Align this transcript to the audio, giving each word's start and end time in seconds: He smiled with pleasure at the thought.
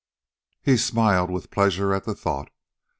He 0.63 0.77
smiled 0.77 1.29
with 1.29 1.51
pleasure 1.51 1.93
at 1.93 2.05
the 2.05 2.15
thought. 2.15 2.49